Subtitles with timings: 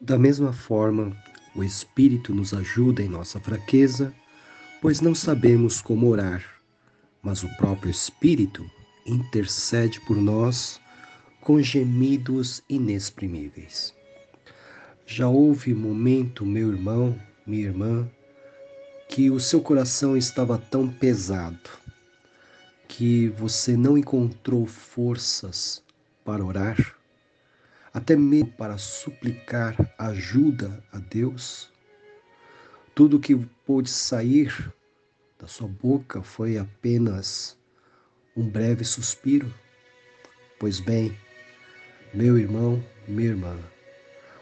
[0.00, 1.14] Da mesma forma,
[1.54, 4.14] o Espírito nos ajuda em nossa fraqueza,
[4.80, 6.42] pois não sabemos como orar,
[7.22, 8.64] mas o próprio Espírito
[9.04, 10.80] intercede por nós
[11.42, 13.94] com gemidos inexprimíveis.
[15.06, 18.10] Já houve momento, meu irmão, minha irmã,
[19.06, 21.68] que o seu coração estava tão pesado
[22.88, 25.82] que você não encontrou forças
[26.24, 26.99] para orar?
[27.92, 31.70] Até mesmo para suplicar ajuda a Deus.
[32.94, 33.36] Tudo que
[33.66, 34.72] pôde sair
[35.38, 37.56] da sua boca foi apenas
[38.36, 39.52] um breve suspiro.
[40.58, 41.16] Pois bem,
[42.12, 43.56] meu irmão, minha irmã,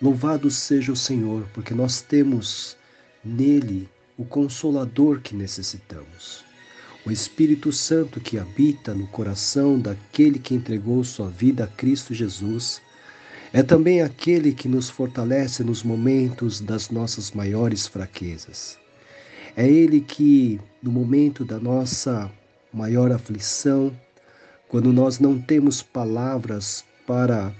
[0.00, 2.76] louvado seja o Senhor, porque nós temos
[3.24, 6.44] nele o consolador que necessitamos.
[7.04, 12.80] O Espírito Santo que habita no coração daquele que entregou sua vida a Cristo Jesus
[13.52, 18.78] é também aquele que nos fortalece nos momentos das nossas maiores fraquezas.
[19.54, 22.30] É Ele que, no momento da nossa
[22.72, 23.94] maior aflição,
[24.68, 27.54] quando nós não temos palavras para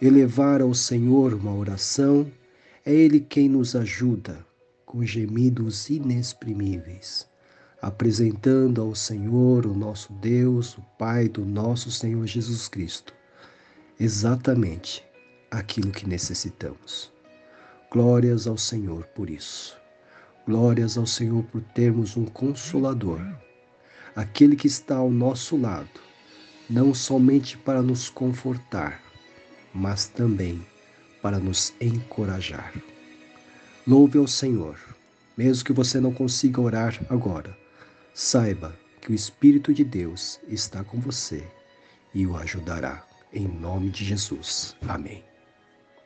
[0.00, 2.26] elevar ao Senhor uma oração,
[2.86, 4.38] é Ele quem nos ajuda
[4.86, 7.26] com gemidos inexprimíveis,
[7.82, 13.12] apresentando ao Senhor, o nosso Deus, o Pai do nosso Senhor Jesus Cristo,
[14.00, 15.04] exatamente
[15.58, 17.12] aquilo que necessitamos.
[17.90, 19.76] Glórias ao Senhor por isso.
[20.46, 23.20] Glórias ao Senhor por termos um consolador,
[24.14, 26.00] aquele que está ao nosso lado,
[26.68, 29.00] não somente para nos confortar,
[29.72, 30.66] mas também
[31.22, 32.74] para nos encorajar.
[33.86, 34.78] Louve ao Senhor,
[35.36, 37.56] mesmo que você não consiga orar agora.
[38.12, 41.46] Saiba que o Espírito de Deus está com você
[42.12, 43.06] e o ajudará.
[43.32, 44.76] Em nome de Jesus.
[44.86, 45.24] Amém.